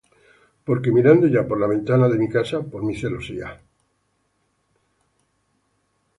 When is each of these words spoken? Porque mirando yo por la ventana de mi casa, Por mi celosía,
Porque 0.65 0.91
mirando 0.91 1.27
yo 1.27 1.47
por 1.47 1.59
la 1.59 1.67
ventana 1.67 2.09
de 2.09 2.17
mi 2.17 2.27
casa, 2.27 2.61
Por 2.63 2.81
mi 2.83 2.95
celosía, 2.99 3.61